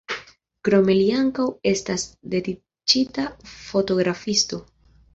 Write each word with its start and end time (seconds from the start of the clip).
Krome 0.67 0.95
li 0.99 1.03
ankaŭ 1.17 1.45
estas 1.73 2.07
dediĉita 2.37 3.31
fotografisto. 3.55 4.65